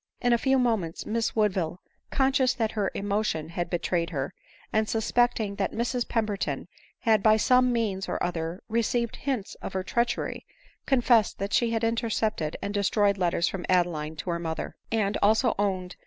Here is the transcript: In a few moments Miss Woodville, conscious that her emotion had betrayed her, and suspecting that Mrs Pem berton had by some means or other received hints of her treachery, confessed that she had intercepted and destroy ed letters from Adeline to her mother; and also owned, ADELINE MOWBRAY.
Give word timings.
In 0.19 0.33
a 0.33 0.39
few 0.39 0.57
moments 0.57 1.05
Miss 1.05 1.35
Woodville, 1.35 1.79
conscious 2.09 2.55
that 2.55 2.71
her 2.71 2.89
emotion 2.95 3.49
had 3.49 3.69
betrayed 3.69 4.09
her, 4.09 4.33
and 4.73 4.89
suspecting 4.89 5.57
that 5.57 5.73
Mrs 5.73 6.09
Pem 6.09 6.25
berton 6.25 6.67
had 7.01 7.21
by 7.21 7.37
some 7.37 7.71
means 7.71 8.09
or 8.09 8.17
other 8.23 8.63
received 8.67 9.15
hints 9.15 9.53
of 9.61 9.73
her 9.73 9.83
treachery, 9.83 10.43
confessed 10.87 11.37
that 11.37 11.53
she 11.53 11.69
had 11.69 11.83
intercepted 11.83 12.57
and 12.63 12.73
destroy 12.73 13.09
ed 13.09 13.19
letters 13.19 13.47
from 13.47 13.63
Adeline 13.69 14.15
to 14.15 14.31
her 14.31 14.39
mother; 14.39 14.75
and 14.91 15.17
also 15.21 15.49
owned, 15.59 15.69
ADELINE 15.69 15.83
MOWBRAY. 15.89 15.95